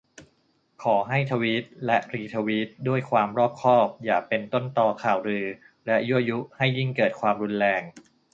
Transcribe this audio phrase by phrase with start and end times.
[0.83, 5.45] ขอให้ทวีต และ รีทวีต ด้วยความรอบคอบ อย่าเป็นต้นตอข่าวลือ
[5.85, 7.81] และยั่วยุให้ยิ่งเกิดความรุนแรง